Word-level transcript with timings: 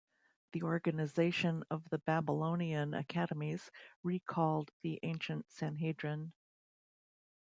The 0.53 0.63
organization 0.63 1.63
of 1.69 1.87
the 1.91 1.99
Babylonian 1.99 2.95
academies 2.95 3.69
recalled 4.01 4.71
the 4.81 4.99
ancient 5.03 5.45
Sanhedrin. 5.51 6.33